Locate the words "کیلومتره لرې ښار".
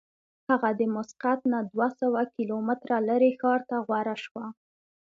2.35-3.61